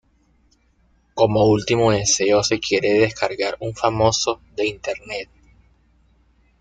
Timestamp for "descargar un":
2.99-3.75